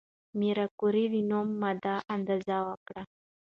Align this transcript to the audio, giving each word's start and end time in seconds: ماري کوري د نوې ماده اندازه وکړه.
ماري 0.39 0.65
کوري 0.79 1.05
د 1.13 1.15
نوې 1.31 1.51
ماده 1.61 1.95
اندازه 2.15 2.57
وکړه. 2.67 3.01